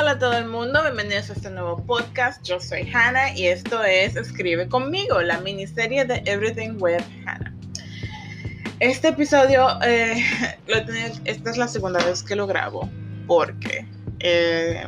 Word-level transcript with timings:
Hola 0.00 0.12
a 0.12 0.18
todo 0.20 0.34
el 0.34 0.46
mundo, 0.46 0.80
bienvenidos 0.84 1.28
a 1.28 1.32
este 1.32 1.50
nuevo 1.50 1.84
podcast. 1.84 2.40
Yo 2.44 2.60
soy 2.60 2.88
Hannah 2.94 3.36
y 3.36 3.48
esto 3.48 3.82
es 3.82 4.14
Escribe 4.14 4.68
conmigo, 4.68 5.20
la 5.22 5.40
miniserie 5.40 6.04
de 6.04 6.22
Everything 6.24 6.76
with 6.78 7.02
Hannah. 7.26 7.52
Este 8.78 9.08
episodio, 9.08 9.66
eh, 9.82 10.24
esta 11.24 11.50
es 11.50 11.56
la 11.56 11.66
segunda 11.66 11.98
vez 12.04 12.22
que 12.22 12.36
lo 12.36 12.46
grabo 12.46 12.88
porque 13.26 13.88
eh, 14.20 14.86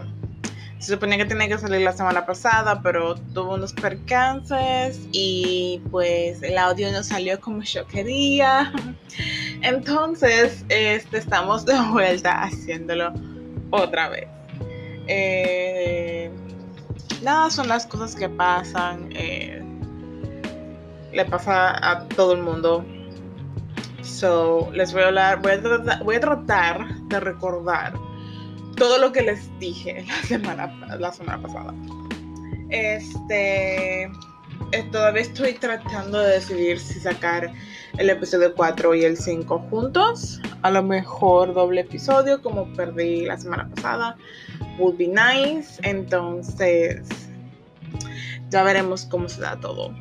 se 0.79 0.93
suponía 0.93 1.17
que 1.17 1.25
tenía 1.25 1.49
que 1.49 1.59
salir 1.59 1.81
la 1.81 1.93
semana 1.93 2.25
pasada, 2.25 2.81
pero 2.81 3.17
tuvo 3.17 3.55
unos 3.55 3.73
percances 3.73 5.01
y 5.11 5.83
pues 5.91 6.41
el 6.41 6.57
audio 6.57 6.93
no 6.93 7.03
salió 7.03 7.41
como 7.41 7.63
yo 7.63 7.85
quería. 7.89 8.73
Entonces, 9.63 10.65
este, 10.69 11.19
estamos 11.19 11.67
de 11.67 11.81
vuelta 11.91 12.45
haciéndolo 12.45 13.13
otra 13.73 14.09
vez. 14.09 14.29
Eh, 15.13 16.31
nada, 17.23 17.51
son 17.51 17.67
las 17.69 17.85
cosas 17.87 18.15
que 18.15 18.29
pasan. 18.29 19.09
Eh, 19.11 19.61
le 21.13 21.25
pasa 21.25 21.91
a 21.91 22.07
todo 22.09 22.35
el 22.35 22.43
mundo. 22.43 22.85
So, 24.03 24.71
les 24.73 24.93
voy 24.93 25.03
a 25.03 25.07
hablar, 25.09 25.43
voy 25.43 25.53
a, 26.15 26.21
tratar, 26.21 26.95
de 27.09 27.21
recordar 27.21 27.93
todo 28.77 28.99
lo 28.99 29.13
que 29.13 29.23
les 29.23 29.59
dije 29.59 30.05
la 30.07 30.23
semana, 30.23 30.97
la 30.99 31.13
semana 31.13 31.43
pasada. 31.43 31.75
Este, 32.71 34.05
eh, 34.05 34.83
todavía 34.93 35.23
estoy 35.23 35.55
tratando 35.55 36.21
de 36.21 36.35
decidir 36.35 36.79
si 36.79 37.01
sacar 37.01 37.53
el 37.99 38.11
episodio 38.11 38.55
4 38.55 38.95
y 38.95 39.05
el 39.05 39.17
5 39.17 39.59
juntos. 39.71 40.41
A 40.63 40.71
lo 40.71 40.83
mejor 40.83 41.55
doble 41.55 41.83
episodio, 41.83 42.43
como 42.43 42.67
perdí 42.75 43.25
la 43.25 43.39
semana 43.39 43.69
pasada 43.75 44.17
would 44.79 44.97
be 44.97 45.09
nice. 45.09 45.81
Entonces, 45.83 47.01
ya 48.51 48.63
veremos 48.63 49.07
cómo 49.07 49.29
se 49.29 49.41
da 49.41 49.59
todo. 49.59 49.95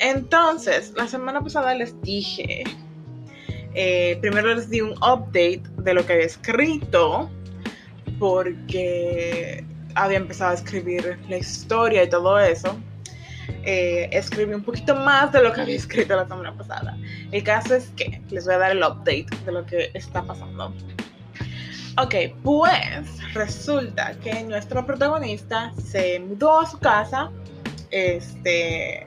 Entonces, 0.00 0.92
la 0.96 1.08
semana 1.08 1.40
pasada 1.40 1.74
les 1.74 2.00
dije, 2.02 2.64
eh, 3.74 4.18
primero 4.20 4.54
les 4.54 4.70
di 4.70 4.80
un 4.80 4.92
update 4.98 5.62
de 5.78 5.94
lo 5.94 6.04
que 6.04 6.12
había 6.12 6.26
escrito, 6.26 7.30
porque 8.18 9.64
había 9.94 10.18
empezado 10.18 10.52
a 10.52 10.54
escribir 10.54 11.18
la 11.28 11.38
historia 11.38 12.04
y 12.04 12.08
todo 12.08 12.38
eso. 12.38 12.76
Eh, 13.64 14.08
escribí 14.12 14.54
un 14.54 14.62
poquito 14.62 14.94
más 14.94 15.32
de 15.32 15.42
lo 15.42 15.52
que 15.52 15.60
había 15.60 15.76
escrito 15.76 16.16
la 16.16 16.26
semana 16.26 16.56
pasada. 16.56 16.96
El 17.32 17.42
caso 17.42 17.74
es 17.74 17.88
que 17.96 18.22
les 18.30 18.46
voy 18.46 18.54
a 18.54 18.58
dar 18.58 18.70
el 18.72 18.82
update 18.82 19.26
de 19.44 19.52
lo 19.52 19.66
que 19.66 19.90
está 19.94 20.22
pasando. 20.22 20.72
Ok, 22.00 22.14
pues 22.44 23.34
resulta 23.34 24.14
que 24.22 24.42
nuestro 24.44 24.86
protagonista 24.86 25.72
se 25.84 26.20
mudó 26.20 26.60
a 26.60 26.66
su 26.66 26.78
casa. 26.78 27.30
Este. 27.90 29.06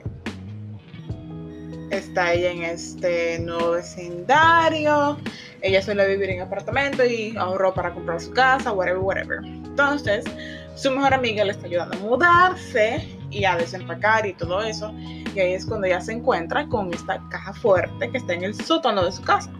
Está 1.90 2.32
ella 2.32 2.52
en 2.52 2.62
este 2.62 3.38
nuevo 3.38 3.72
vecindario. 3.72 5.18
Ella 5.60 5.82
suele 5.82 6.06
vivir 6.08 6.30
en 6.30 6.40
apartamento 6.40 7.04
y 7.04 7.36
ahorró 7.36 7.74
para 7.74 7.92
comprar 7.92 8.20
su 8.20 8.30
casa, 8.32 8.72
whatever, 8.72 9.00
whatever. 9.00 9.38
Entonces, 9.44 10.24
su 10.74 10.90
mejor 10.90 11.14
amiga 11.14 11.44
le 11.44 11.52
está 11.52 11.66
ayudando 11.66 11.96
a 11.96 12.00
mudarse 12.00 13.08
y 13.32 13.44
a 13.44 13.56
desempacar 13.56 14.26
y 14.26 14.34
todo 14.34 14.60
eso. 14.62 14.92
Y 15.34 15.40
ahí 15.40 15.52
es 15.54 15.66
cuando 15.66 15.86
ella 15.86 16.00
se 16.00 16.12
encuentra 16.12 16.68
con 16.68 16.92
esta 16.92 17.20
caja 17.30 17.52
fuerte 17.54 18.10
que 18.10 18.18
está 18.18 18.34
en 18.34 18.44
el 18.44 18.54
sótano 18.54 19.04
de 19.04 19.12
su 19.12 19.22
casa. 19.22 19.50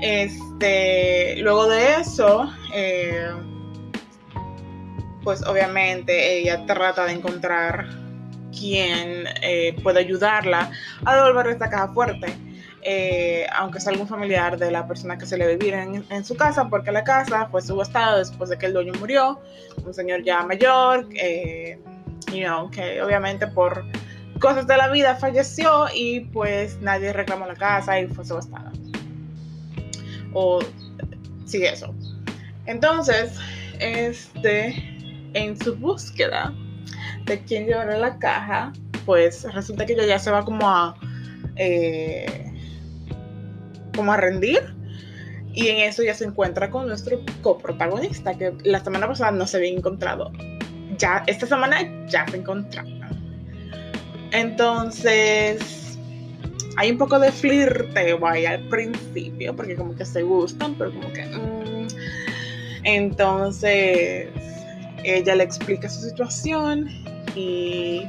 Este, 0.00 1.36
luego 1.42 1.68
de 1.68 1.96
eso, 1.96 2.50
eh, 2.74 3.28
pues 5.22 5.46
obviamente 5.46 6.38
ella 6.38 6.64
trata 6.64 7.04
de 7.04 7.12
encontrar 7.12 7.86
quien 8.58 9.26
eh, 9.42 9.76
pueda 9.82 10.00
ayudarla 10.00 10.70
a 11.04 11.14
devolver 11.16 11.48
esta 11.48 11.68
caja 11.68 11.92
fuerte. 11.92 12.34
Eh, 12.82 13.46
aunque 13.54 13.78
sea 13.78 13.92
algún 13.92 14.08
familiar 14.08 14.58
de 14.58 14.70
la 14.70 14.86
persona 14.88 15.18
que 15.18 15.26
se 15.26 15.36
le 15.36 15.54
viviera 15.54 15.82
en, 15.82 16.24
su 16.24 16.34
casa, 16.34 16.68
porque 16.70 16.90
la 16.90 17.04
casa 17.04 17.46
fue 17.50 17.60
subastada 17.60 18.18
después 18.18 18.48
de 18.48 18.56
que 18.56 18.66
el 18.66 18.72
dueño 18.72 18.94
murió, 18.98 19.38
un 19.84 19.92
señor 19.92 20.24
ya 20.24 20.42
mayor, 20.42 21.06
you 22.32 22.44
know, 22.44 22.70
que 22.70 23.02
obviamente 23.02 23.46
por 23.46 23.84
cosas 24.40 24.66
de 24.66 24.78
la 24.78 24.88
vida 24.88 25.14
falleció 25.16 25.88
y 25.94 26.20
pues 26.20 26.80
nadie 26.80 27.12
reclamó 27.12 27.46
la 27.46 27.54
casa 27.54 28.00
y 28.00 28.06
fue 28.06 28.24
subastada 28.24 28.72
o 30.32 30.60
sí, 31.44 31.64
eso. 31.64 31.94
Entonces, 32.66 33.38
este, 33.78 34.74
en 35.34 35.58
su 35.58 35.76
búsqueda 35.76 36.54
de 37.24 37.40
quién 37.44 37.66
llevará 37.66 37.96
la 37.98 38.18
caja, 38.18 38.72
pues 39.06 39.44
resulta 39.52 39.86
que 39.86 39.94
ella 39.94 40.06
ya 40.06 40.18
se 40.18 40.30
va 40.30 40.44
como 40.44 40.68
a, 40.68 40.94
eh, 41.56 42.49
como 44.00 44.14
a 44.14 44.16
rendir. 44.16 44.62
Y 45.52 45.68
en 45.68 45.76
eso 45.78 46.02
ya 46.02 46.14
se 46.14 46.24
encuentra 46.24 46.70
con 46.70 46.86
nuestro 46.86 47.20
coprotagonista, 47.42 48.38
que 48.38 48.54
la 48.62 48.82
semana 48.82 49.06
pasada 49.06 49.30
no 49.30 49.46
se 49.46 49.58
había 49.58 49.70
encontrado. 49.70 50.32
Ya, 50.96 51.22
esta 51.26 51.46
semana 51.46 52.06
ya 52.06 52.26
se 52.26 52.38
encontraron. 52.38 52.98
Entonces, 54.32 55.98
hay 56.78 56.92
un 56.92 56.96
poco 56.96 57.18
de 57.18 57.30
flirteo 57.30 58.26
ahí 58.26 58.46
al 58.46 58.66
principio, 58.68 59.54
porque 59.54 59.76
como 59.76 59.94
que 59.94 60.06
se 60.06 60.22
gustan, 60.22 60.76
pero 60.76 60.94
como 60.94 61.12
que... 61.12 61.26
Mm. 61.26 61.88
Entonces, 62.84 64.28
ella 65.04 65.34
le 65.34 65.44
explica 65.44 65.90
su 65.90 66.08
situación 66.08 66.88
y 67.34 68.06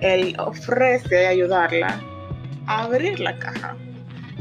él 0.00 0.34
ofrece 0.38 1.26
ayudarla 1.26 2.00
a 2.66 2.84
abrir 2.84 3.20
la 3.20 3.38
caja 3.38 3.76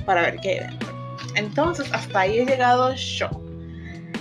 para 0.07 0.23
ver 0.23 0.38
qué 0.38 0.50
hay 0.50 0.59
dentro. 0.62 0.90
Entonces, 1.35 1.88
hasta 1.94 2.22
ahí 2.22 2.40
he 2.40 2.45
llegado 2.47 2.95
yo. 2.95 3.29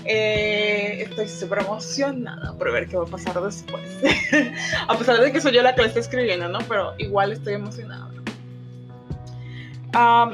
Eh, 0.04 1.02
estoy 1.08 1.26
súper 1.26 1.60
emocionada 1.60 2.52
por 2.58 2.70
ver 2.70 2.86
qué 2.86 2.98
va 2.98 3.04
a 3.04 3.06
pasar 3.06 3.40
después. 3.40 3.82
a 4.88 4.98
pesar 4.98 5.18
de 5.18 5.32
que 5.32 5.40
soy 5.40 5.54
yo 5.54 5.62
la 5.62 5.74
que 5.74 5.80
le 5.80 5.88
está 5.88 6.00
escribiendo, 6.00 6.46
¿no? 6.48 6.58
Pero 6.68 6.92
igual 6.98 7.32
estoy 7.32 7.54
emocionada 7.54 8.06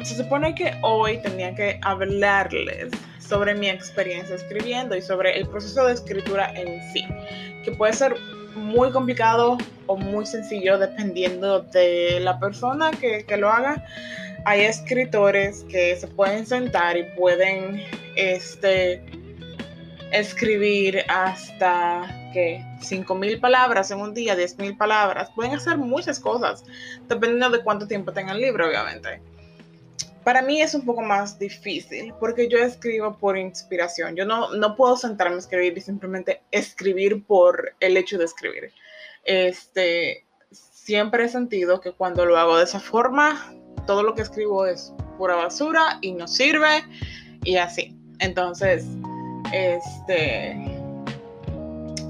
se 0.02 0.16
supone 0.16 0.54
que 0.54 0.74
hoy 0.82 1.18
tenía 1.22 1.54
que 1.54 1.78
hablarles 1.82 2.90
sobre 3.20 3.54
mi 3.54 3.68
experiencia 3.68 4.34
escribiendo 4.34 4.96
y 4.96 5.02
sobre 5.02 5.38
el 5.38 5.46
proceso 5.46 5.86
de 5.86 5.94
escritura 5.94 6.52
en 6.54 6.80
sí, 6.92 7.06
que 7.64 7.70
puede 7.70 7.92
ser 7.92 8.16
muy 8.56 8.90
complicado 8.90 9.58
o 9.86 9.96
muy 9.96 10.26
sencillo 10.26 10.78
dependiendo 10.78 11.60
de 11.60 12.18
la 12.20 12.40
persona 12.40 12.90
que, 12.90 13.24
que 13.24 13.36
lo 13.36 13.50
haga. 13.50 13.84
Hay 14.44 14.62
escritores 14.62 15.64
que 15.68 15.96
se 15.96 16.08
pueden 16.08 16.46
sentar 16.46 16.96
y 16.96 17.04
pueden 17.16 17.82
este, 18.16 19.04
escribir 20.12 21.04
hasta 21.08 22.30
que 22.32 22.64
5.000 22.80 23.40
palabras 23.40 23.90
en 23.90 24.00
un 24.00 24.14
día, 24.14 24.36
10.000 24.36 24.76
palabras. 24.76 25.30
Pueden 25.34 25.54
hacer 25.54 25.78
muchas 25.78 26.18
cosas, 26.18 26.64
dependiendo 27.08 27.50
de 27.50 27.62
cuánto 27.62 27.86
tiempo 27.86 28.12
tenga 28.12 28.32
el 28.32 28.40
libro, 28.40 28.66
obviamente. 28.66 29.20
Para 30.24 30.42
mí 30.42 30.60
es 30.60 30.74
un 30.74 30.84
poco 30.84 31.02
más 31.02 31.38
difícil 31.38 32.14
porque 32.20 32.48
yo 32.48 32.58
escribo 32.58 33.16
por 33.18 33.36
inspiración. 33.36 34.14
Yo 34.14 34.24
no, 34.24 34.54
no 34.54 34.76
puedo 34.76 34.96
sentarme 34.96 35.36
a 35.36 35.38
escribir 35.38 35.76
y 35.76 35.80
simplemente 35.80 36.42
escribir 36.50 37.24
por 37.24 37.74
el 37.80 37.96
hecho 37.96 38.18
de 38.18 38.24
escribir. 38.24 38.72
Este, 39.24 40.24
siempre 40.50 41.24
he 41.24 41.28
sentido 41.28 41.80
que 41.80 41.92
cuando 41.92 42.24
lo 42.24 42.38
hago 42.38 42.56
de 42.56 42.64
esa 42.64 42.78
forma, 42.78 43.52
todo 43.86 44.02
lo 44.02 44.14
que 44.14 44.22
escribo 44.22 44.66
es 44.66 44.92
pura 45.18 45.36
basura 45.36 45.98
y 46.00 46.12
no 46.12 46.26
sirve 46.26 46.84
y 47.44 47.56
así. 47.56 47.96
Entonces, 48.18 48.86
este, 49.52 50.56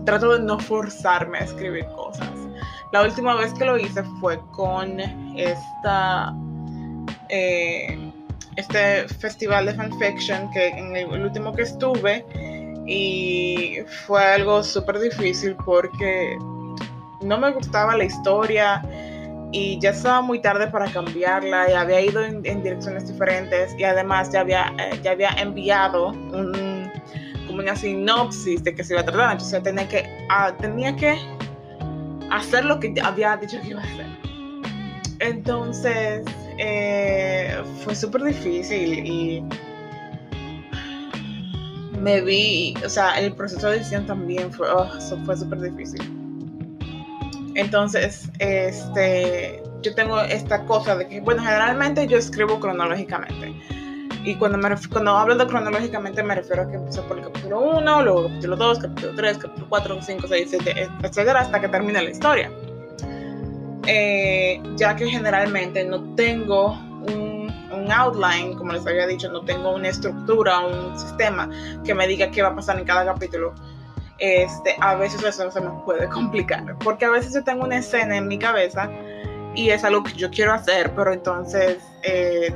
trato 0.04 0.36
de 0.36 0.40
no 0.44 0.58
forzarme 0.58 1.38
a 1.38 1.44
escribir 1.44 1.86
cosas. 1.96 2.30
La 2.92 3.02
última 3.02 3.34
vez 3.36 3.54
que 3.54 3.64
lo 3.64 3.78
hice 3.78 4.02
fue 4.20 4.38
con 4.50 5.00
esta 5.36 6.34
eh, 7.30 8.12
este 8.56 9.08
festival 9.08 9.66
de 9.66 9.74
fanfiction 9.74 10.50
que 10.50 10.68
en 10.68 10.94
el, 10.94 11.22
último 11.22 11.54
que 11.54 11.62
estuve 11.62 12.24
y 12.86 13.78
fue 14.06 14.22
algo 14.22 14.62
súper 14.62 14.98
difícil 14.98 15.56
porque 15.64 16.36
no 17.22 17.38
me 17.38 17.52
gustaba 17.52 17.96
la 17.96 18.04
historia 18.04 18.82
y 19.52 19.78
ya 19.78 19.90
estaba 19.90 20.22
muy 20.22 20.40
tarde 20.40 20.66
para 20.66 20.90
cambiarla 20.90 21.70
y 21.70 21.74
había 21.74 22.00
ido 22.00 22.22
en, 22.24 22.42
direcciones 22.42 23.06
diferentes 23.06 23.74
y 23.78 23.84
además 23.84 24.32
ya 24.32 24.40
había, 24.40 24.72
eh, 24.78 24.98
ya 25.02 25.12
había 25.12 25.28
enviado 25.36 26.08
un, 26.08 26.90
como 27.46 27.58
una 27.60 27.76
sinopsis 27.76 28.64
de 28.64 28.74
que 28.74 28.82
se 28.82 28.94
iba 28.94 29.02
a 29.02 29.04
tratar, 29.04 29.32
entonces 29.32 29.62
tenía 29.62 29.86
que, 29.86 30.08
ah, 30.30 30.52
tenía 30.58 30.96
que 30.96 31.18
hacer 32.30 32.64
lo 32.64 32.80
que 32.80 32.94
había 33.02 33.36
dicho 33.36 33.60
que 33.60 33.68
iba 33.68 33.80
a 33.80 33.84
hacer. 33.84 34.06
Entonces, 35.20 36.24
eh, 36.58 37.62
fue 37.84 37.94
súper 37.94 38.24
difícil 38.24 39.06
y 39.06 39.44
me 42.00 42.20
vi, 42.22 42.74
o 42.84 42.88
sea, 42.88 43.20
el 43.20 43.34
proceso 43.34 43.68
de 43.68 43.76
edición 43.76 44.06
también 44.06 44.50
fue, 44.50 44.68
oh, 44.68 44.88
fue 45.24 45.36
súper 45.36 45.60
difícil. 45.60 46.21
Entonces, 47.54 48.30
este, 48.38 49.62
yo 49.82 49.94
tengo 49.94 50.20
esta 50.20 50.64
cosa 50.64 50.96
de 50.96 51.08
que, 51.08 51.20
bueno, 51.20 51.42
generalmente 51.42 52.06
yo 52.06 52.18
escribo 52.18 52.58
cronológicamente. 52.60 53.54
Y 54.24 54.36
cuando, 54.36 54.56
me 54.56 54.68
cuando 54.90 55.16
hablo 55.16 55.34
de 55.34 55.46
cronológicamente 55.46 56.22
me 56.22 56.36
refiero 56.36 56.62
a 56.62 56.68
que 56.68 56.76
empiezo 56.76 57.02
por 57.08 57.18
el 57.18 57.24
capítulo 57.24 57.60
1, 57.78 58.02
luego 58.02 58.28
capítulo 58.28 58.56
2, 58.56 58.78
capítulo 58.78 59.12
3, 59.16 59.38
capítulo 59.38 59.66
4, 59.68 59.98
5, 60.00 60.28
6, 60.28 60.46
7, 60.50 60.88
etcétera, 61.02 61.40
hasta 61.40 61.60
que 61.60 61.68
termine 61.68 62.00
la 62.00 62.10
historia. 62.10 62.50
Eh, 63.86 64.62
ya 64.76 64.94
que 64.94 65.08
generalmente 65.08 65.84
no 65.84 66.14
tengo 66.14 66.68
un, 66.70 67.52
un, 67.72 67.90
outline, 67.90 68.54
como 68.54 68.72
les 68.72 68.86
había 68.86 69.08
dicho, 69.08 69.28
no 69.28 69.44
tengo 69.44 69.74
una 69.74 69.88
estructura, 69.88 70.60
un 70.60 70.96
sistema 70.96 71.50
que 71.84 71.92
me 71.92 72.06
diga 72.06 72.30
qué 72.30 72.42
va 72.42 72.50
a 72.50 72.54
pasar 72.54 72.78
en 72.78 72.84
cada 72.84 73.04
capítulo. 73.04 73.54
Este, 74.22 74.76
a 74.80 74.94
veces 74.94 75.20
eso 75.24 75.50
se 75.50 75.60
me 75.60 75.70
puede 75.84 76.08
complicar, 76.08 76.78
porque 76.78 77.04
a 77.04 77.10
veces 77.10 77.34
yo 77.34 77.42
tengo 77.42 77.64
una 77.64 77.78
escena 77.78 78.16
en 78.16 78.28
mi 78.28 78.38
cabeza 78.38 78.88
y 79.52 79.70
es 79.70 79.82
algo 79.82 80.04
que 80.04 80.12
yo 80.12 80.30
quiero 80.30 80.52
hacer, 80.52 80.92
pero 80.94 81.12
entonces 81.12 81.78
eh, 82.04 82.54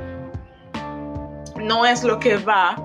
no 1.57 1.85
es 1.85 2.05
lo 2.05 2.19
que 2.19 2.37
va 2.37 2.77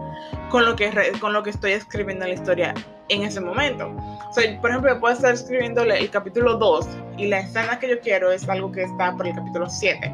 con 0.51 0.65
lo 0.65 0.75
que, 0.75 0.91
con 1.21 1.33
lo 1.33 1.45
que 1.45 1.51
estoy 1.51 1.71
escribiendo 1.71 2.27
la 2.27 2.33
historia 2.33 2.75
en 3.09 3.23
ese 3.23 3.41
momento. 3.41 3.87
O 4.29 4.33
sea, 4.33 4.61
por 4.61 4.71
ejemplo, 4.71 4.93
yo 4.93 4.99
puedo 4.99 5.15
estar 5.15 5.33
escribiendo 5.33 5.83
el 5.83 6.11
capítulo 6.11 6.57
2 6.57 6.89
y 7.19 7.29
la 7.29 7.39
escena 7.39 7.79
que 7.79 7.89
yo 7.89 8.01
quiero 8.01 8.33
es 8.33 8.49
algo 8.49 8.73
que 8.73 8.83
está 8.83 9.17
por 9.17 9.29
el 9.29 9.37
capítulo 9.37 9.71
7. 9.71 10.13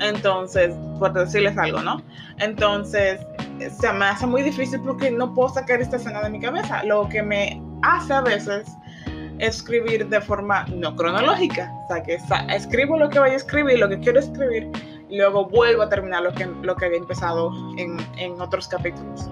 Entonces, 0.00 0.74
por 0.98 1.12
decirles 1.12 1.56
algo, 1.56 1.80
¿no? 1.80 2.02
Entonces, 2.40 3.20
se 3.80 3.92
me 3.92 4.06
hace 4.06 4.26
muy 4.26 4.42
difícil 4.42 4.80
porque 4.80 5.12
no 5.12 5.32
puedo 5.32 5.50
sacar 5.50 5.80
esta 5.80 5.94
escena 5.94 6.22
de 6.22 6.30
mi 6.30 6.40
cabeza. 6.40 6.82
Lo 6.82 7.08
que 7.08 7.22
me 7.22 7.69
hace 7.82 8.12
a 8.12 8.20
veces 8.20 8.76
escribir 9.38 10.08
de 10.08 10.20
forma 10.20 10.64
no 10.66 10.94
cronológica. 10.94 11.72
O 11.84 11.88
sea, 11.88 12.02
que 12.02 12.18
escribo 12.54 12.98
lo 12.98 13.08
que 13.08 13.18
voy 13.18 13.30
a 13.30 13.36
escribir, 13.36 13.78
lo 13.78 13.88
que 13.88 13.98
quiero 14.00 14.20
escribir, 14.20 14.70
y 15.08 15.16
luego 15.16 15.46
vuelvo 15.46 15.82
a 15.82 15.88
terminar 15.88 16.22
lo 16.22 16.32
que, 16.32 16.46
lo 16.62 16.76
que 16.76 16.86
había 16.86 16.98
empezado 16.98 17.52
en, 17.76 17.96
en 18.18 18.40
otros 18.40 18.68
capítulos. 18.68 19.28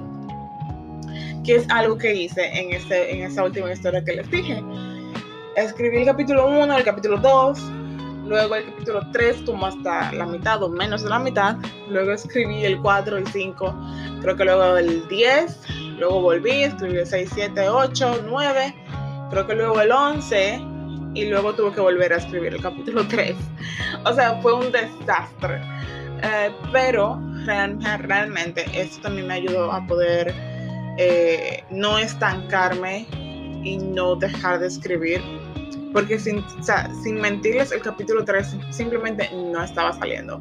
Que 1.44 1.56
es 1.56 1.70
algo 1.70 1.96
que 1.96 2.14
hice 2.14 2.46
en, 2.58 2.72
este, 2.72 3.14
en 3.14 3.22
esa 3.22 3.44
última 3.44 3.72
historia 3.72 4.04
que 4.04 4.12
les 4.12 4.30
dije. 4.30 4.62
Escribí 5.56 5.98
el 5.98 6.06
capítulo 6.06 6.48
1, 6.48 6.76
el 6.76 6.84
capítulo 6.84 7.18
2, 7.18 7.58
luego 8.28 8.54
el 8.54 8.66
capítulo 8.66 9.00
3 9.12 9.42
como 9.46 9.66
hasta 9.66 10.12
la 10.12 10.26
mitad 10.26 10.62
o 10.62 10.68
menos 10.68 11.02
de 11.02 11.10
la 11.10 11.18
mitad, 11.18 11.56
luego 11.88 12.12
escribí 12.12 12.64
el 12.64 12.78
4, 12.78 13.16
el 13.16 13.26
5, 13.26 13.74
creo 14.20 14.36
que 14.36 14.44
luego 14.44 14.76
el 14.76 15.08
10, 15.08 15.96
luego 15.98 16.20
volví, 16.20 16.64
escribí 16.64 16.98
el 16.98 17.06
6, 17.06 17.30
7, 17.34 17.68
8, 17.68 18.24
9 18.26 18.74
creo 19.30 19.46
que 19.46 19.54
luego 19.54 19.80
el 19.80 19.92
11 19.92 20.60
y 21.14 21.24
luego 21.26 21.54
tuve 21.54 21.72
que 21.72 21.80
volver 21.80 22.12
a 22.12 22.16
escribir 22.16 22.54
el 22.54 22.62
capítulo 22.62 23.06
3. 23.06 23.34
O 24.04 24.12
sea, 24.12 24.40
fue 24.40 24.54
un 24.54 24.70
desastre. 24.72 25.60
Eh, 26.22 26.50
pero 26.72 27.20
realmente 27.46 28.66
esto 28.74 29.02
también 29.02 29.26
me 29.26 29.34
ayudó 29.34 29.72
a 29.72 29.86
poder 29.86 30.34
eh, 30.98 31.62
no 31.70 31.98
estancarme 31.98 33.06
y 33.64 33.78
no 33.78 34.16
dejar 34.16 34.58
de 34.58 34.66
escribir. 34.66 35.22
Porque 35.92 36.18
sin, 36.18 36.44
sin 37.02 37.20
mentirles, 37.20 37.72
el 37.72 37.82
capítulo 37.82 38.24
3 38.24 38.56
simplemente 38.70 39.30
no 39.32 39.62
estaba 39.62 39.92
saliendo. 39.92 40.40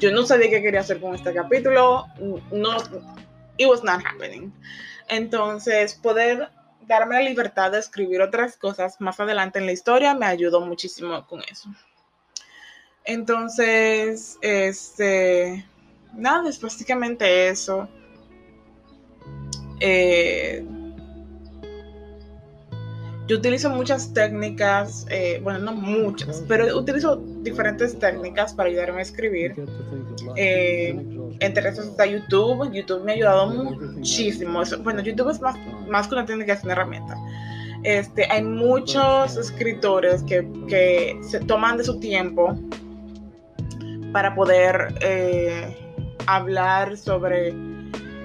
Yo 0.00 0.10
no 0.10 0.24
sabía 0.24 0.50
qué 0.50 0.62
quería 0.62 0.80
hacer 0.80 1.00
con 1.00 1.14
este 1.14 1.32
capítulo. 1.32 2.06
No, 2.50 2.76
it 3.56 3.68
was 3.68 3.82
not 3.84 4.00
happening. 4.04 4.52
Entonces, 5.08 5.94
poder 5.94 6.48
darme 6.88 7.16
la 7.16 7.28
libertad 7.28 7.70
de 7.72 7.78
escribir 7.78 8.20
otras 8.22 8.56
cosas 8.56 9.00
más 9.00 9.20
adelante 9.20 9.58
en 9.58 9.66
la 9.66 9.72
historia 9.72 10.14
me 10.14 10.26
ayudó 10.26 10.60
muchísimo 10.60 11.26
con 11.26 11.42
eso. 11.42 11.68
Entonces, 13.04 14.38
este, 14.42 15.64
nada, 16.14 16.48
es 16.48 16.60
básicamente 16.60 17.48
eso. 17.48 17.88
Eh, 19.80 20.66
yo 23.28 23.36
utilizo 23.36 23.68
muchas 23.68 24.12
técnicas, 24.14 25.06
eh, 25.10 25.38
bueno, 25.42 25.58
no 25.58 25.74
muchas, 25.74 26.42
pero 26.48 26.76
utilizo 26.76 27.22
diferentes 27.42 27.98
técnicas 27.98 28.54
para 28.54 28.70
ayudarme 28.70 29.00
a 29.00 29.02
escribir. 29.02 29.54
Eh, 30.36 30.98
entre 31.40 31.68
esos 31.68 31.88
está 31.88 32.06
YouTube. 32.06 32.72
YouTube 32.72 33.04
me 33.04 33.12
ha 33.12 33.14
ayudado 33.16 33.48
muchísimo. 33.48 34.62
Bueno, 34.82 35.02
YouTube 35.02 35.30
es 35.30 35.40
más, 35.42 35.56
más 35.88 36.08
que 36.08 36.14
una 36.14 36.24
técnica, 36.24 36.54
es 36.54 36.64
una 36.64 36.72
herramienta. 36.72 37.16
Este, 37.82 38.24
hay 38.30 38.42
muchos 38.42 39.36
escritores 39.36 40.22
que, 40.22 40.50
que 40.66 41.20
se 41.22 41.40
toman 41.40 41.76
de 41.76 41.84
su 41.84 42.00
tiempo 42.00 42.58
para 44.10 44.34
poder 44.34 44.94
eh, 45.02 45.76
hablar 46.26 46.96
sobre 46.96 47.54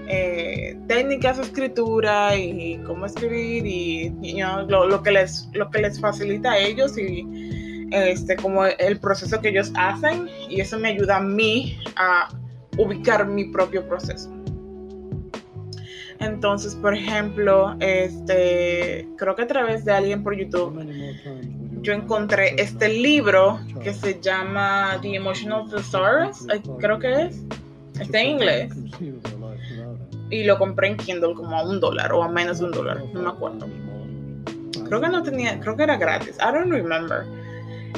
eh, 0.08 0.78
técnicas 0.88 1.38
de 1.38 1.44
escritura 1.44 2.36
y 2.36 2.78
cómo 2.86 3.06
escribir 3.06 3.66
y, 3.66 4.42
lo, 4.68 5.04
que 5.04 5.12
les, 5.12 5.50
lo 5.54 5.70
que 5.70 5.82
les 5.82 6.00
facilita 6.00 6.52
a 6.52 6.58
ellos 6.58 6.98
y 6.98 7.88
este, 7.92 8.36
como 8.36 8.66
el 8.66 9.00
proceso 9.00 9.40
que 9.40 9.50
ellos 9.50 9.72
hacen. 9.76 10.30
Y 10.50 10.62
eso 10.62 10.78
me 10.80 10.90
ayuda 10.90 11.18
a 11.18 11.22
mí 11.22 11.78
a 11.96 12.30
ubicar 12.78 13.28
mi 13.28 13.46
propio 13.46 13.88
proceso. 13.88 14.30
Entonces, 16.20 16.76
por 16.76 16.96
ejemplo, 16.96 17.76
este, 17.80 19.08
creo 19.18 19.36
que 19.36 19.42
a 19.42 19.48
través 19.48 19.84
de 19.84 19.92
alguien 19.92 20.24
por 20.24 20.36
YouTube, 20.36 20.80
yo 21.82 21.94
encontré 21.94 22.56
este 22.62 22.88
libro 22.88 23.60
que 23.84 23.94
se 23.94 24.20
llama 24.22 24.98
The 25.02 25.16
Emotional 25.16 25.70
Thesaurus, 25.70 26.48
creo 26.80 26.98
que 27.00 27.24
es, 27.24 27.42
está 28.00 28.22
en 28.22 28.28
inglés 28.30 28.72
y 30.34 30.44
lo 30.44 30.58
compré 30.58 30.88
en 30.88 30.98
Kindle 30.98 31.36
como 31.36 31.58
a 31.58 31.64
un 31.64 31.80
dólar 31.80 32.12
o 32.12 32.24
a 32.24 32.28
menos 32.28 32.60
de 32.60 32.66
un 32.66 32.72
dólar, 32.72 33.04
no 33.14 33.22
me 33.22 33.30
acuerdo. 33.30 33.68
Creo 34.88 35.00
que 35.00 35.10
no 35.10 35.22
tenía, 35.22 35.60
creo 35.60 35.78
que 35.78 35.84
era 35.84 35.96
gratis, 35.98 36.38
I 36.38 36.52
don't 36.52 36.72
remember. 36.72 37.24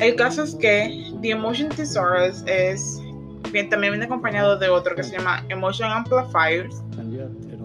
El 0.01 0.15
caso 0.15 0.43
es 0.43 0.55
que 0.55 1.11
The 1.21 1.31
Emotion 1.31 1.69
Thesaurus 1.69 2.43
es, 2.45 3.01
también 3.69 3.93
viene 3.93 4.05
acompañado 4.05 4.57
de 4.57 4.67
otro 4.67 4.95
que 4.95 5.03
se 5.03 5.17
llama 5.17 5.45
Emotion 5.47 5.89
Amplifiers, 5.89 6.83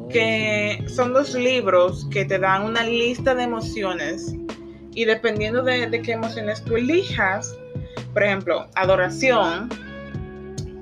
que 0.09 0.85
son 0.87 1.13
dos 1.13 1.35
libros 1.35 2.07
que 2.13 2.25
te 2.25 2.39
dan 2.39 2.63
una 2.63 2.85
lista 2.85 3.35
de 3.35 3.43
emociones 3.43 4.37
y 4.93 5.05
dependiendo 5.05 5.63
de, 5.63 5.89
de 5.89 6.03
qué 6.03 6.13
emociones 6.13 6.63
tú 6.63 6.77
elijas, 6.77 7.57
por 8.13 8.23
ejemplo, 8.23 8.69
adoración, 8.77 9.69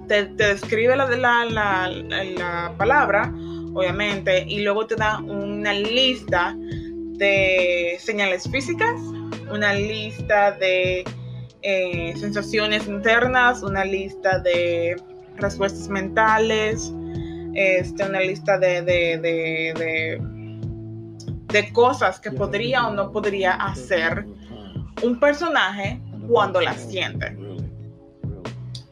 te, 0.08 0.24
te 0.24 0.48
describe 0.48 0.94
la, 0.96 1.06
la, 1.46 1.88
la 1.88 2.74
palabra 2.76 3.32
obviamente, 3.74 4.44
y 4.46 4.60
luego 4.60 4.86
te 4.86 4.96
da 4.96 5.18
una 5.18 5.72
lista 5.72 6.54
de 6.58 7.96
señales 8.00 8.48
físicas, 8.50 9.00
una 9.50 9.74
lista 9.74 10.52
de 10.52 11.04
eh, 11.62 12.14
sensaciones 12.16 12.86
internas, 12.86 13.62
una 13.62 13.84
lista 13.84 14.38
de 14.38 14.96
respuestas 15.36 15.88
mentales, 15.88 16.92
este, 17.54 18.04
una 18.04 18.20
lista 18.20 18.58
de, 18.58 18.82
de, 18.82 20.20
de 21.48 21.72
cosas 21.72 22.20
que 22.20 22.30
podría 22.30 22.86
o 22.86 22.94
no 22.94 23.10
podría 23.10 23.52
hacer 23.54 24.26
un 25.02 25.18
personaje 25.18 26.00
cuando 26.28 26.60
las 26.60 26.76
siente. 26.88 27.47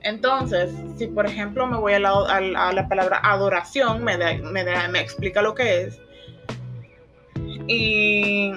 Entonces, 0.07 0.71
si 0.97 1.09
por 1.09 1.27
ejemplo 1.27 1.67
me 1.67 1.77
voy 1.79 1.95
a 1.95 1.99
la, 1.99 2.87
palabra 2.89 3.21
adoración, 3.25 4.05
me, 4.05 4.17
me, 4.17 5.01
explica 5.01 5.43
lo 5.43 5.53
que 5.53 5.83
es. 5.83 6.01
Y 7.67 8.53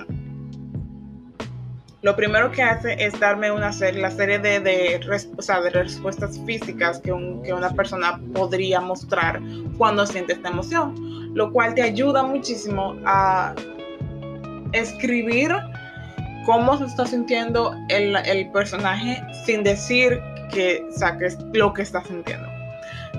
lo 2.03 2.15
primero 2.15 2.51
que 2.51 2.62
hace 2.62 3.03
es 3.03 3.20
darme 3.20 3.51
una 3.51 3.74
serie, 3.74 4.00
la 4.00 4.12
serie 4.12 4.38
de, 4.38 4.60
de, 4.60 5.00
de 5.00 5.70
respuestas 5.72 6.39
físicas 6.46 7.00
que, 7.00 7.10
que, 7.44 7.51
una 7.51 7.72
persona 7.72 8.22
podría 8.36 8.79
mostrar 8.79 9.41
cuando 9.75 10.06
siente 10.06 10.34
esta 10.34 10.50
emoción, 10.50 11.34
lo 11.34 11.51
cual 11.51 11.74
te 11.74 11.82
ayuda 11.82 12.22
muchísimo 12.22 12.96
a 13.06 13.56
escribir 14.74 15.51
cómo 16.46 16.77
se 16.77 16.86
está 16.86 17.08
sintiendo 17.08 17.74
el, 17.89 18.15
el 18.18 18.51
personaje 18.51 19.20
sin 19.48 19.63
decir 19.63 20.22
que 20.50 20.86
saques 20.91 21.38
lo 21.53 21.74
que 21.74 21.82
estás 21.82 22.08
sintiendo. 22.08 22.48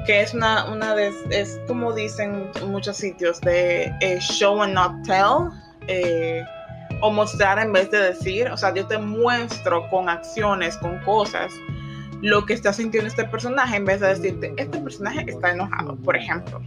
Que 0.06 0.22
es 0.22 0.34
una, 0.34 0.70
una 0.70 0.94
de, 0.94 1.12
es 1.30 1.60
como 1.66 1.92
dicen 1.92 2.50
muchos 2.66 2.96
sitios 2.96 3.40
de 3.40 3.92
eh, 4.00 4.18
show 4.20 4.62
and 4.62 4.74
not 4.74 4.92
tell, 5.04 5.50
eh, 5.88 6.44
o 7.00 7.10
mostrar 7.10 7.58
en 7.58 7.72
vez 7.72 7.90
de 7.90 7.98
decir, 7.98 8.48
o 8.48 8.56
sea, 8.56 8.74
yo 8.74 8.86
te 8.86 8.98
muestro 8.98 9.88
con 9.90 10.08
acciones, 10.08 10.76
con 10.76 10.98
cosas, 11.00 11.52
lo 12.22 12.44
que 12.44 12.52
está 12.52 12.72
sintiendo 12.72 13.08
este 13.08 13.24
personaje 13.24 13.76
en 13.76 13.84
vez 13.86 14.00
de 14.00 14.08
decirte, 14.08 14.52
este 14.56 14.78
personaje 14.78 15.24
está 15.26 15.52
enojado, 15.52 15.96
por 15.96 16.16
ejemplo. 16.16 16.60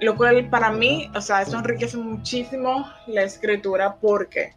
lo 0.00 0.16
cual 0.16 0.48
para 0.50 0.70
mí, 0.70 1.10
o 1.14 1.20
sea, 1.20 1.42
eso 1.42 1.58
enriquece 1.58 1.96
muchísimo 1.96 2.90
la 3.06 3.22
escritura 3.22 3.96
porque 4.00 4.54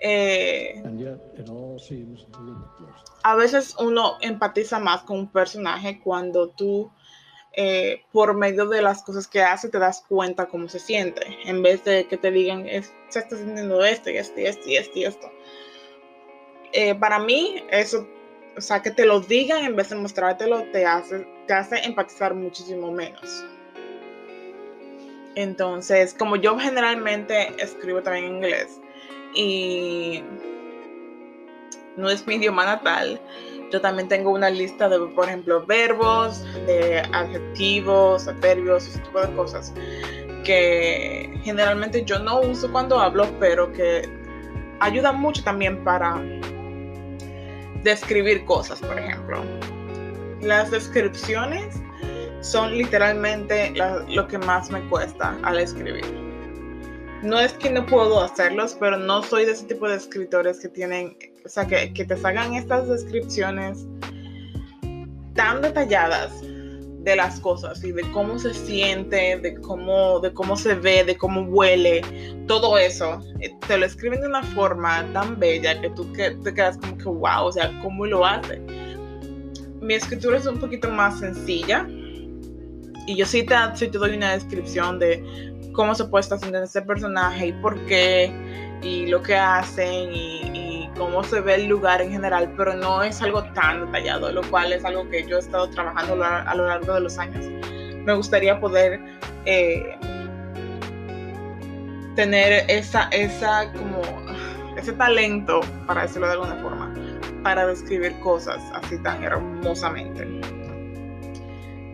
eh, 0.00 0.82
a 3.22 3.34
veces 3.34 3.76
uno 3.78 4.16
empatiza 4.22 4.78
más 4.78 5.02
con 5.02 5.18
un 5.18 5.30
personaje 5.30 6.00
cuando 6.02 6.48
tú, 6.48 6.90
eh, 7.52 8.02
por 8.10 8.34
medio 8.34 8.66
de 8.66 8.80
las 8.80 9.02
cosas 9.02 9.28
que 9.28 9.42
hace, 9.42 9.68
te 9.68 9.78
das 9.78 10.02
cuenta 10.08 10.46
cómo 10.46 10.68
se 10.68 10.78
siente, 10.78 11.20
en 11.44 11.62
vez 11.62 11.84
de 11.84 12.06
que 12.06 12.16
te 12.16 12.30
digan, 12.30 12.64
se 12.64 13.18
está 13.18 13.36
sintiendo 13.36 13.84
esto 13.84 14.08
y 14.10 14.16
esto 14.16 14.40
y 14.40 14.46
esto 14.46 14.68
y 14.68 14.76
esto 14.76 14.98
y 14.98 15.04
esto. 15.04 15.30
Eh, 16.72 16.94
para 16.94 17.18
mí, 17.18 17.62
eso, 17.70 18.08
o 18.56 18.60
sea, 18.60 18.80
que 18.80 18.90
te 18.90 19.04
lo 19.04 19.20
digan 19.20 19.64
en 19.64 19.76
vez 19.76 19.90
de 19.90 19.96
mostrártelo, 19.96 20.62
te 20.72 20.86
hace, 20.86 21.26
te 21.46 21.52
hace 21.52 21.76
empatizar 21.84 22.34
muchísimo 22.34 22.90
menos. 22.90 23.44
Entonces, 25.34 26.14
como 26.14 26.36
yo 26.36 26.58
generalmente 26.58 27.54
escribo 27.62 28.02
también 28.02 28.24
en 28.26 28.34
inglés 28.36 28.80
y 29.34 30.22
no 31.96 32.10
es 32.10 32.26
mi 32.26 32.36
idioma 32.36 32.64
natal, 32.64 33.20
yo 33.70 33.80
también 33.80 34.08
tengo 34.08 34.30
una 34.30 34.50
lista 34.50 34.88
de, 34.88 34.98
por 34.98 35.26
ejemplo, 35.26 35.64
verbos, 35.64 36.44
de 36.66 37.00
adjetivos, 37.12 38.26
adverbios, 38.26 38.88
ese 38.88 38.98
tipo 39.00 39.20
de 39.20 39.32
cosas 39.34 39.72
que 40.44 41.38
generalmente 41.42 42.04
yo 42.04 42.18
no 42.18 42.40
uso 42.40 42.70
cuando 42.72 42.98
hablo, 42.98 43.26
pero 43.38 43.72
que 43.72 44.08
ayudan 44.80 45.20
mucho 45.20 45.44
también 45.44 45.82
para 45.84 46.20
describir 47.82 48.44
cosas, 48.44 48.80
por 48.80 48.98
ejemplo. 48.98 49.42
Las 50.40 50.70
descripciones 50.70 51.80
son 52.40 52.76
literalmente 52.76 53.72
lo 54.08 54.26
que 54.26 54.38
más 54.38 54.70
me 54.70 54.80
cuesta 54.88 55.36
al 55.42 55.58
escribir. 55.58 56.29
No 57.22 57.38
es 57.38 57.52
que 57.52 57.70
no 57.70 57.84
puedo 57.84 58.22
hacerlos, 58.22 58.76
pero 58.80 58.96
no 58.96 59.22
soy 59.22 59.44
de 59.44 59.52
ese 59.52 59.66
tipo 59.66 59.86
de 59.88 59.96
escritores 59.96 60.58
que 60.60 60.68
tienen, 60.68 61.16
o 61.44 61.48
sea, 61.48 61.66
que, 61.66 61.92
que 61.92 62.04
te 62.04 62.16
salgan 62.16 62.54
estas 62.54 62.88
descripciones 62.88 63.86
tan 65.34 65.60
detalladas 65.60 66.32
de 66.42 67.16
las 67.16 67.40
cosas 67.40 67.82
y 67.84 67.92
de 67.92 68.02
cómo 68.12 68.38
se 68.38 68.52
siente, 68.52 69.38
de 69.38 69.54
cómo, 69.60 70.20
de 70.20 70.32
cómo 70.32 70.56
se 70.56 70.74
ve, 70.74 71.04
de 71.04 71.16
cómo 71.16 71.42
huele, 71.42 72.02
todo 72.46 72.78
eso, 72.78 73.20
eh, 73.40 73.50
te 73.66 73.78
lo 73.78 73.86
escriben 73.86 74.20
de 74.20 74.26
una 74.26 74.42
forma 74.42 75.06
tan 75.12 75.38
bella 75.38 75.80
que 75.80 75.90
tú 75.90 76.04
te 76.14 76.54
quedas 76.54 76.76
como 76.78 76.96
que, 76.98 77.04
wow, 77.04 77.44
o 77.46 77.52
sea, 77.52 77.70
¿cómo 77.82 78.06
lo 78.06 78.24
hace? 78.24 78.60
Mi 79.80 79.94
escritura 79.94 80.36
es 80.36 80.46
un 80.46 80.58
poquito 80.58 80.90
más 80.90 81.20
sencilla, 81.20 81.86
y 83.06 83.16
yo 83.16 83.24
sí 83.24 83.42
te, 83.42 83.54
sí 83.74 83.88
te 83.88 83.98
doy 83.98 84.16
una 84.16 84.32
descripción 84.32 84.98
de 84.98 85.49
cómo 85.72 85.94
se 85.94 86.04
puede 86.04 86.22
estar 86.22 86.38
haciendo 86.38 86.62
ese 86.62 86.82
personaje 86.82 87.48
y 87.48 87.52
por 87.52 87.78
qué 87.86 88.32
y 88.82 89.06
lo 89.06 89.22
que 89.22 89.36
hacen 89.36 90.10
y, 90.12 90.90
cómo 90.96 91.24
se 91.24 91.40
ve 91.40 91.54
el 91.54 91.66
lugar 91.66 92.02
en 92.02 92.10
general, 92.10 92.52
pero 92.58 92.74
no 92.74 93.02
es 93.02 93.22
algo 93.22 93.42
tan 93.54 93.86
detallado, 93.86 94.30
lo 94.32 94.42
cual 94.50 94.70
es 94.70 94.84
algo 94.84 95.08
que 95.08 95.26
yo 95.26 95.36
he 95.36 95.38
estado 95.38 95.70
trabajando 95.70 96.22
a 96.22 96.54
lo 96.54 96.66
largo 96.66 96.92
de 96.92 97.00
los 97.00 97.16
años. 97.16 97.46
Me 98.04 98.12
gustaría 98.12 98.60
poder 98.60 99.00
eh, 99.46 99.96
tener 102.16 102.64
esa, 102.68 103.04
esa 103.12 103.72
como 103.72 104.02
ese 104.76 104.92
talento, 104.92 105.60
para 105.86 106.02
decirlo 106.02 106.26
de 106.26 106.34
alguna 106.34 106.56
forma, 106.56 106.94
para 107.42 107.66
describir 107.66 108.18
cosas 108.20 108.62
así 108.74 108.98
tan 108.98 109.22
hermosamente. 109.22 110.26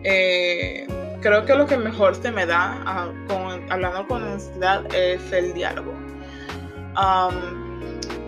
Eh, 0.03 0.85
creo 1.27 1.45
que 1.45 1.55
lo 1.55 1.65
que 1.65 1.75
mejor 1.75 2.15
se 2.15 2.31
me 2.31 2.45
da 2.45 2.81
ah, 2.85 3.11
hablando 3.69 4.07
con 4.07 4.23
honestidad 4.23 4.85
es 4.95 5.29
el 5.33 5.53
diálogo. 5.53 5.93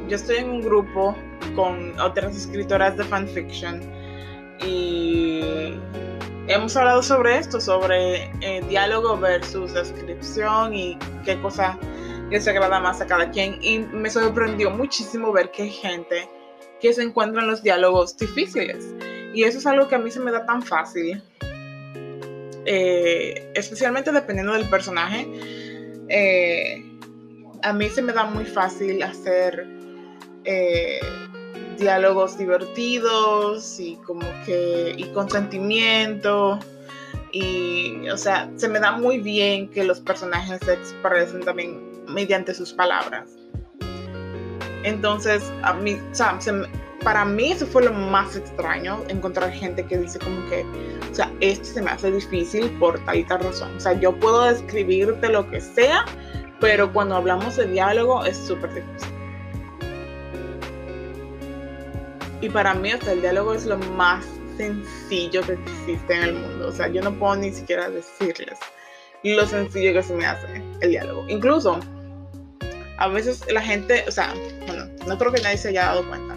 yo 0.09 0.15
estoy 0.15 0.37
en 0.37 0.49
un 0.49 0.61
grupo 0.61 1.15
con 1.55 1.97
otras 2.01 2.35
escritoras 2.35 2.97
de 2.97 3.05
fanfiction 3.05 3.79
y 4.59 5.75
hemos 6.47 6.75
hablado 6.75 7.01
sobre 7.01 7.37
esto, 7.37 7.61
sobre 7.61 8.23
eh, 8.41 8.61
diálogo 8.67 9.17
versus 9.17 9.73
descripción 9.73 10.73
y 10.73 10.97
qué 11.23 11.39
cosa 11.39 11.79
les 12.29 12.45
agrada 12.49 12.81
más 12.81 12.99
a 12.99 13.07
cada 13.07 13.31
quien. 13.31 13.59
Y 13.61 13.79
me 13.79 14.09
sorprendió 14.09 14.71
muchísimo 14.71 15.31
ver 15.31 15.51
que 15.51 15.63
hay 15.63 15.71
gente 15.71 16.29
que 16.81 16.91
se 16.91 17.03
encuentra 17.03 17.43
en 17.43 17.47
los 17.47 17.63
diálogos 17.63 18.17
difíciles. 18.17 18.93
Y 19.33 19.43
eso 19.43 19.59
es 19.59 19.65
algo 19.65 19.87
que 19.87 19.95
a 19.95 19.99
mí 19.99 20.11
se 20.11 20.19
me 20.19 20.31
da 20.31 20.45
tan 20.45 20.61
fácil 20.61 21.23
eh, 22.71 23.51
especialmente 23.55 24.11
dependiendo 24.11 24.53
del 24.53 24.69
personaje. 24.69 25.27
Eh, 26.07 26.85
a 27.63 27.73
mí 27.73 27.89
se 27.89 28.03
me 28.03 28.13
da 28.13 28.25
muy 28.25 28.45
fácil 28.45 29.01
hacer 29.01 29.65
eh, 30.43 30.99
diálogos 31.79 32.37
divertidos 32.37 33.79
y 33.79 33.95
como 34.05 34.21
que 34.45 34.93
y 34.95 35.05
con 35.13 35.27
sentimiento 35.31 36.59
y 37.31 38.07
o 38.09 38.17
sea 38.17 38.47
se 38.55 38.67
me 38.67 38.79
da 38.79 38.91
muy 38.91 39.17
bien 39.17 39.67
que 39.69 39.83
los 39.83 39.99
personajes 39.99 40.59
se 40.63 40.73
expresen 40.73 41.41
también 41.41 42.05
mediante 42.05 42.53
sus 42.53 42.71
palabras 42.73 43.31
entonces 44.83 45.51
a 45.63 45.73
mí 45.73 45.97
o 46.11 46.15
sea, 46.15 46.39
se 46.39 46.53
para 47.03 47.25
mí 47.25 47.51
eso 47.51 47.65
fue 47.65 47.83
lo 47.83 47.93
más 47.93 48.35
extraño, 48.35 49.03
encontrar 49.07 49.51
gente 49.51 49.85
que 49.85 49.97
dice 49.97 50.19
como 50.19 50.45
que, 50.49 50.65
o 51.11 51.15
sea, 51.15 51.31
esto 51.39 51.65
se 51.65 51.81
me 51.81 51.91
hace 51.91 52.11
difícil 52.11 52.69
por 52.79 53.03
tal 53.05 53.17
y 53.17 53.23
tal 53.23 53.39
razón. 53.41 53.75
O 53.75 53.79
sea, 53.79 53.93
yo 53.93 54.17
puedo 54.19 54.43
describirte 54.43 55.29
lo 55.29 55.49
que 55.49 55.61
sea, 55.61 56.05
pero 56.59 56.91
cuando 56.91 57.15
hablamos 57.15 57.55
de 57.55 57.67
diálogo 57.67 58.25
es 58.25 58.37
súper 58.37 58.73
difícil. 58.73 59.13
Y 62.41 62.49
para 62.49 62.73
mí 62.73 62.91
hasta 62.91 63.11
el 63.11 63.21
diálogo 63.21 63.53
es 63.53 63.65
lo 63.65 63.77
más 63.77 64.25
sencillo 64.57 65.41
que 65.43 65.53
existe 65.53 66.13
en 66.13 66.23
el 66.23 66.33
mundo. 66.33 66.67
O 66.67 66.71
sea, 66.71 66.87
yo 66.87 67.01
no 67.01 67.13
puedo 67.13 67.35
ni 67.35 67.51
siquiera 67.51 67.89
decirles 67.89 68.57
lo 69.23 69.45
sencillo 69.45 69.93
que 69.93 70.03
se 70.03 70.13
me 70.13 70.25
hace 70.25 70.47
el 70.81 70.89
diálogo. 70.91 71.25
Incluso, 71.27 71.79
a 72.97 73.07
veces 73.07 73.43
la 73.51 73.61
gente, 73.61 74.05
o 74.07 74.11
sea, 74.11 74.33
bueno, 74.65 74.85
no 75.07 75.17
creo 75.17 75.31
que 75.31 75.41
nadie 75.41 75.57
se 75.57 75.69
haya 75.69 75.85
dado 75.85 76.07
cuenta 76.07 76.28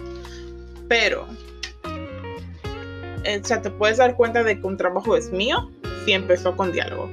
pero 0.88 1.26
eh, 3.24 3.40
o 3.42 3.44
sea, 3.44 3.62
te 3.62 3.70
puedes 3.70 3.98
dar 3.98 4.16
cuenta 4.16 4.42
de 4.42 4.60
que 4.60 4.66
un 4.66 4.76
trabajo 4.76 5.16
es 5.16 5.30
mío 5.30 5.70
si 6.04 6.12
empezó 6.12 6.56
con 6.56 6.72
diálogo. 6.72 7.10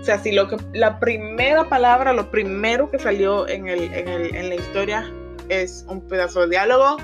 O 0.00 0.04
sea, 0.04 0.18
si 0.18 0.32
lo 0.32 0.48
que, 0.48 0.56
la 0.72 1.00
primera 1.00 1.68
palabra, 1.68 2.12
lo 2.12 2.30
primero 2.30 2.90
que 2.90 2.98
salió 2.98 3.48
en, 3.48 3.68
el, 3.68 3.92
en, 3.92 4.08
el, 4.08 4.34
en 4.34 4.48
la 4.50 4.54
historia 4.54 5.10
es 5.48 5.84
un 5.88 6.00
pedazo 6.06 6.42
de 6.42 6.50
diálogo, 6.50 6.98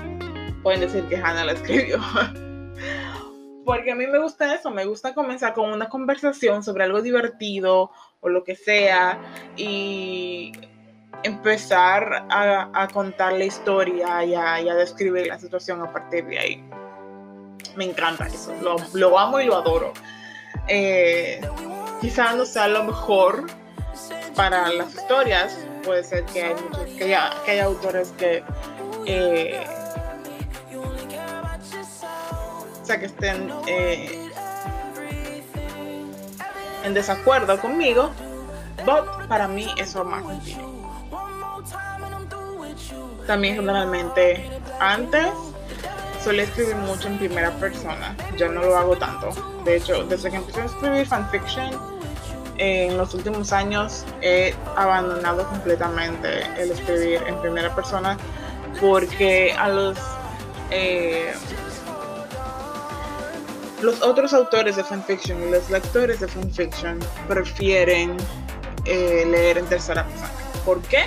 pueden 0.61 0.81
decir 0.81 1.03
que 1.05 1.17
Hannah 1.17 1.45
la 1.45 1.53
escribió. 1.53 1.99
Porque 3.65 3.91
a 3.91 3.95
mí 3.95 4.07
me 4.07 4.19
gusta 4.19 4.53
eso, 4.53 4.71
me 4.71 4.85
gusta 4.85 5.13
comenzar 5.13 5.53
con 5.53 5.71
una 5.71 5.89
conversación 5.89 6.63
sobre 6.63 6.83
algo 6.83 7.01
divertido 7.01 7.91
o 8.19 8.29
lo 8.29 8.43
que 8.43 8.55
sea 8.55 9.19
y 9.55 10.51
empezar 11.23 12.25
a, 12.29 12.87
contar 12.93 13.33
la 13.33 13.45
historia 13.45 14.23
y 14.23 14.35
a, 14.35 14.75
describir 14.75 15.27
la 15.27 15.39
situación 15.39 15.81
a 15.81 15.91
partir 15.91 16.25
de 16.25 16.39
ahí. 16.39 16.63
Me 17.75 17.85
encanta 17.85 18.27
eso, 18.27 18.53
lo, 18.93 19.17
amo 19.17 19.39
y 19.39 19.45
lo 19.45 19.55
adoro. 19.55 19.93
Eh, 20.67 21.41
quizás 22.01 22.35
no 22.35 22.45
sea 22.45 22.67
lo 22.67 22.83
mejor 22.83 23.47
para 24.35 24.69
las 24.69 24.93
historias, 24.93 25.57
puede 25.83 26.03
ser 26.03 26.25
que 26.25 26.43
hay 26.43 27.13
haya, 27.13 27.63
autores 27.63 28.13
que 28.17 28.43
eh, 29.05 29.65
sea, 32.83 32.99
que 32.99 33.05
estén 33.05 33.49
eh, 33.67 34.29
en 36.83 36.93
desacuerdo 36.93 37.59
conmigo, 37.59 38.11
pero 38.77 39.05
para 39.27 39.47
mí 39.47 39.67
eso 39.77 40.01
es 40.01 40.05
más 40.05 40.25
sencillo. 40.25 40.72
También 43.27 43.55
generalmente 43.55 44.49
antes 44.79 45.27
solía 46.23 46.43
escribir 46.43 46.75
mucho 46.75 47.07
en 47.07 47.17
primera 47.17 47.51
persona, 47.51 48.15
ya 48.37 48.47
no 48.47 48.61
lo 48.61 48.77
hago 48.77 48.95
tanto. 48.97 49.29
De 49.65 49.77
hecho, 49.77 50.03
desde 50.05 50.29
que 50.29 50.37
empecé 50.37 50.61
a 50.61 50.65
escribir 50.65 51.05
fanfiction, 51.05 51.71
en 52.57 52.97
los 52.97 53.13
últimos 53.13 53.51
años 53.51 54.05
he 54.21 54.53
abandonado 54.75 55.47
completamente 55.47 56.43
el 56.61 56.71
escribir 56.71 57.21
en 57.27 57.35
primera 57.41 57.73
persona 57.73 58.17
porque 58.79 59.53
a 59.57 59.69
los 59.69 59.97
eh, 60.69 61.33
los 63.81 64.01
otros 64.01 64.33
autores 64.33 64.75
de 64.75 64.83
fanfiction 64.83 65.41
y 65.43 65.51
los 65.51 65.69
lectores 65.69 66.19
de 66.19 66.27
fanfiction 66.27 66.99
prefieren 67.27 68.15
eh, 68.85 69.25
leer 69.29 69.57
en 69.57 69.65
tercera 69.65 70.05
persona. 70.05 70.29
¿Por 70.63 70.81
qué? 70.83 71.05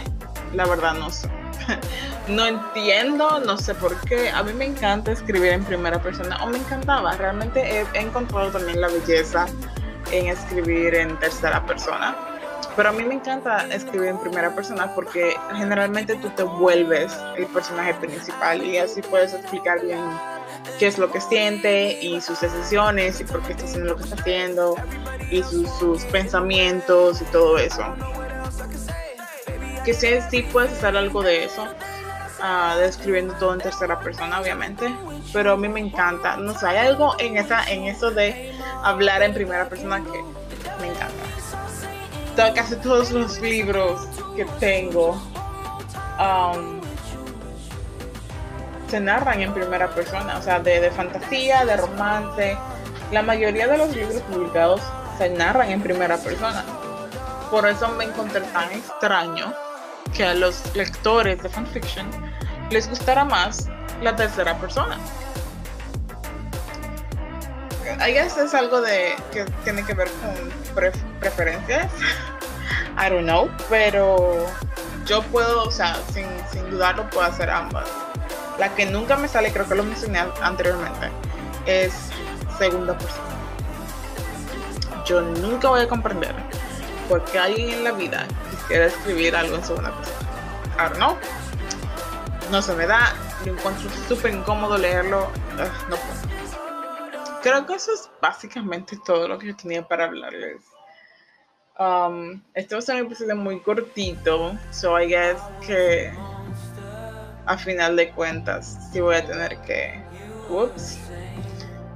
La 0.52 0.66
verdad 0.66 0.94
no 0.94 1.10
sé. 1.10 1.28
no 2.28 2.46
entiendo, 2.46 3.40
no 3.40 3.56
sé 3.56 3.74
por 3.74 3.98
qué. 4.02 4.30
A 4.30 4.42
mí 4.42 4.52
me 4.52 4.66
encanta 4.66 5.12
escribir 5.12 5.52
en 5.52 5.64
primera 5.64 6.00
persona, 6.00 6.42
o 6.42 6.46
me 6.46 6.58
encantaba. 6.58 7.16
Realmente 7.16 7.60
he, 7.60 8.00
encontrado 8.00 8.50
también 8.50 8.80
la 8.80 8.88
belleza 8.88 9.46
en 10.12 10.28
escribir 10.28 10.94
en 10.94 11.18
tercera 11.18 11.64
persona. 11.66 12.16
Pero 12.74 12.90
a 12.90 12.92
mí 12.92 13.04
me 13.04 13.14
encanta 13.14 13.66
escribir 13.74 14.08
en 14.08 14.18
primera 14.18 14.54
persona 14.54 14.94
porque 14.94 15.34
generalmente 15.54 16.16
tú 16.16 16.28
te 16.30 16.42
vuelves 16.42 17.16
el 17.36 17.46
personaje 17.46 17.94
principal 17.94 18.62
y 18.62 18.76
así 18.76 19.00
puedes 19.02 19.32
explicar 19.32 19.80
bien 19.82 20.00
qué 20.78 20.86
es 20.86 20.98
lo 20.98 21.10
que 21.10 21.20
siente 21.20 21.98
y 22.02 22.20
sus 22.20 22.40
decisiones 22.40 23.20
y 23.20 23.24
por 23.24 23.42
qué 23.42 23.52
está 23.52 23.64
haciendo 23.64 23.90
lo 23.90 23.96
que 23.96 24.04
está 24.04 24.16
haciendo 24.16 24.76
y 25.30 25.42
sus, 25.42 26.04
pensamientos 26.12 27.22
y 27.22 27.24
todo 27.26 27.58
eso. 27.58 27.82
Que 29.86 29.94
sí, 29.94 30.08
sí 30.32 30.42
puedes 30.42 30.72
hacer 30.72 30.96
algo 30.96 31.22
de 31.22 31.44
eso, 31.44 31.62
uh, 31.62 32.76
describiendo 32.76 33.34
todo 33.34 33.54
en 33.54 33.60
tercera 33.60 34.00
persona, 34.00 34.40
obviamente, 34.40 34.92
pero 35.32 35.52
a 35.52 35.56
mí 35.56 35.68
me 35.68 35.78
encanta. 35.78 36.36
No 36.38 36.58
sé, 36.58 36.66
hay 36.66 36.88
algo 36.88 37.14
en, 37.20 37.36
esa, 37.36 37.62
en 37.70 37.84
eso 37.84 38.10
de 38.10 38.52
hablar 38.82 39.22
en 39.22 39.32
primera 39.32 39.68
persona 39.68 40.02
que 40.02 40.24
me 40.80 40.88
encanta. 40.88 42.52
casi 42.52 42.74
todos 42.76 43.12
los 43.12 43.40
libros 43.40 44.08
que 44.34 44.44
tengo 44.58 45.10
um, 46.18 46.80
se 48.88 48.98
narran 48.98 49.40
en 49.40 49.54
primera 49.54 49.86
persona, 49.90 50.36
o 50.36 50.42
sea, 50.42 50.58
de, 50.58 50.80
de 50.80 50.90
fantasía, 50.90 51.64
de 51.64 51.76
romance. 51.76 52.58
La 53.12 53.22
mayoría 53.22 53.68
de 53.68 53.78
los 53.78 53.94
libros 53.94 54.20
publicados 54.22 54.80
se 55.16 55.30
narran 55.30 55.70
en 55.70 55.80
primera 55.80 56.16
persona. 56.16 56.64
Por 57.52 57.68
eso 57.68 57.86
me 57.90 58.02
encontré 58.02 58.40
tan 58.40 58.72
extraño 58.72 59.54
que 60.16 60.24
a 60.24 60.34
los 60.34 60.74
lectores 60.74 61.42
de 61.42 61.48
fanfiction 61.48 62.06
les 62.70 62.88
gustará 62.88 63.24
más 63.24 63.68
la 64.02 64.16
tercera 64.16 64.58
persona. 64.58 64.98
I 68.00 68.16
es 68.16 68.54
algo 68.54 68.80
de 68.80 69.14
que 69.32 69.44
tiene 69.64 69.84
que 69.84 69.94
ver 69.94 70.08
con 70.10 70.34
preferencias. 71.20 71.92
I 72.98 73.10
don't 73.10 73.24
know, 73.24 73.50
pero 73.68 74.46
yo 75.04 75.22
puedo, 75.24 75.64
o 75.64 75.70
sea, 75.70 75.96
sin, 76.12 76.26
sin 76.50 76.70
dudarlo, 76.70 77.08
puedo 77.10 77.26
hacer 77.26 77.50
ambas. 77.50 77.88
La 78.58 78.74
que 78.74 78.86
nunca 78.86 79.16
me 79.16 79.28
sale, 79.28 79.52
creo 79.52 79.68
que 79.68 79.74
lo 79.74 79.84
mencioné 79.84 80.24
anteriormente, 80.40 81.10
es 81.66 81.92
segunda 82.58 82.96
persona. 82.96 83.22
Yo 85.04 85.20
nunca 85.20 85.68
voy 85.68 85.82
a 85.82 85.88
comprender 85.88 86.34
por 87.08 87.22
qué 87.26 87.38
alguien 87.38 87.70
en 87.70 87.84
la 87.84 87.92
vida 87.92 88.26
quisiera 88.66 88.86
escribir 88.86 89.36
algo 89.36 89.56
en 89.56 89.64
segunda 89.64 89.96
persona. 89.96 90.18
Ahora 90.78 90.98
no. 90.98 91.18
No 92.50 92.62
se 92.62 92.74
me 92.74 92.86
da, 92.86 93.14
lo 93.44 93.52
encuentro 93.52 93.88
súper 94.08 94.34
incómodo 94.34 94.76
leerlo. 94.76 95.30
no 95.88 95.96
puedo. 95.96 97.40
Creo 97.42 97.64
que 97.64 97.74
eso 97.74 97.92
es 97.92 98.10
básicamente 98.20 98.98
todo 99.04 99.28
lo 99.28 99.38
que 99.38 99.48
yo 99.48 99.56
tenía 99.56 99.86
para 99.86 100.06
hablarles. 100.06 100.62
Um, 101.78 102.42
este 102.54 102.74
va 102.74 102.78
a 102.80 102.82
ser 102.82 102.96
un 102.96 103.06
episodio 103.06 103.36
muy 103.36 103.60
cortito, 103.60 104.58
so 104.72 104.98
I 104.98 105.06
guess 105.06 105.38
que 105.64 106.10
a 107.44 107.56
final 107.58 107.96
de 107.96 108.10
cuentas 108.10 108.90
sí 108.90 109.00
voy 109.00 109.16
a 109.16 109.26
tener 109.26 109.60
que, 109.60 110.02
ups, 110.48 110.98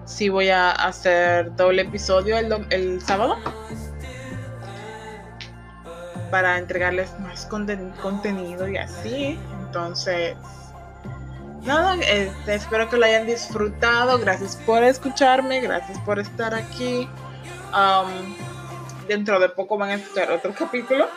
sí 0.05 0.29
voy 0.29 0.51
a 0.51 0.73
hacer 0.73 1.57
doble 1.57 1.83
episodio 1.83 2.37
el, 2.37 2.67
el 2.71 3.01
sábado 3.01 3.39
para 6.31 6.59
entregarles 6.59 7.11
más 7.21 7.47
contenido 7.47 8.69
y 8.69 8.77
así. 8.77 9.39
Entonces, 9.67 10.37
nada, 11.63 11.97
este, 11.97 12.55
espero 12.55 12.89
que 12.89 12.97
lo 12.97 13.07
hayan 13.07 13.27
disfrutado. 13.27 14.19
Gracias 14.19 14.57
por 14.57 14.83
escucharme, 14.83 15.61
gracias 15.61 15.99
por 16.01 16.19
estar 16.19 16.55
aquí. 16.55 17.09
Um, 17.73 18.35
dentro 19.07 19.39
de 19.41 19.49
poco 19.49 19.77
van 19.77 19.91
a 19.91 19.95
escuchar 19.95 20.31
otro 20.31 20.55
capítulo. 20.55 21.09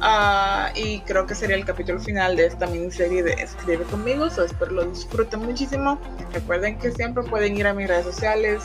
Ah, 0.00 0.70
y 0.74 1.00
creo 1.00 1.26
que 1.26 1.34
sería 1.34 1.56
el 1.56 1.64
capítulo 1.64 1.98
final 2.00 2.36
de 2.36 2.46
esta 2.46 2.66
miniserie 2.66 3.22
de 3.22 3.32
Escribe 3.32 3.84
conmigo. 3.84 4.28
So, 4.30 4.44
espero 4.44 4.72
lo 4.72 4.84
disfruten 4.84 5.40
muchísimo. 5.40 5.98
Recuerden 6.32 6.78
que 6.78 6.90
siempre 6.90 7.22
pueden 7.24 7.56
ir 7.56 7.66
a 7.66 7.72
mis 7.72 7.88
redes 7.88 8.04
sociales 8.04 8.62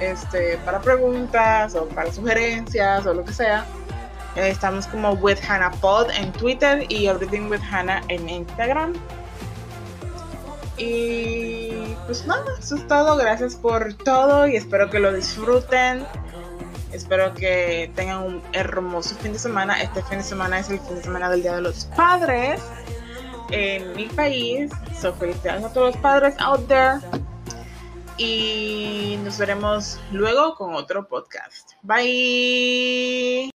este, 0.00 0.56
para 0.58 0.80
preguntas 0.80 1.74
o 1.74 1.88
para 1.88 2.12
sugerencias 2.12 3.06
o 3.06 3.14
lo 3.14 3.24
que 3.24 3.32
sea. 3.32 3.66
Eh, 4.38 4.50
estamos 4.50 4.86
como 4.86 5.14
with 5.14 5.38
Hannah 5.48 5.72
Pod 5.80 6.10
en 6.10 6.32
Twitter 6.32 6.86
y 6.88 7.08
Everything 7.08 7.50
with 7.50 7.60
Hannah 7.60 8.02
en 8.08 8.28
Instagram. 8.28 8.94
Y 10.76 11.96
pues 12.06 12.24
nada, 12.24 12.44
eso 12.56 12.76
es 12.76 12.86
todo. 12.86 13.16
Gracias 13.16 13.56
por 13.56 13.94
todo 13.94 14.46
y 14.46 14.54
espero 14.54 14.88
que 14.90 15.00
lo 15.00 15.12
disfruten. 15.12 16.06
Espero 16.92 17.34
que 17.34 17.90
tengan 17.96 18.22
un 18.22 18.42
hermoso 18.52 19.16
fin 19.16 19.32
de 19.32 19.40
semana. 19.40 19.82
Este 19.82 20.04
fin 20.04 20.18
de 20.18 20.24
semana 20.24 20.60
es 20.60 20.70
el 20.70 20.78
fin 20.78 20.94
de 20.94 21.02
semana 21.02 21.30
del 21.30 21.42
Día 21.42 21.56
de 21.56 21.62
los 21.62 21.86
Padres 21.96 22.62
en 23.50 23.92
mi 23.96 24.06
país. 24.06 24.70
So 25.00 25.12
felicidades 25.14 25.64
a 25.64 25.72
todos 25.72 25.94
los 25.94 26.02
padres 26.02 26.36
out 26.38 26.66
there. 26.68 27.00
Y 28.16 29.18
nos 29.24 29.36
veremos 29.38 29.98
luego 30.12 30.54
con 30.54 30.74
otro 30.74 31.08
podcast. 31.08 31.72
Bye. 31.82 33.46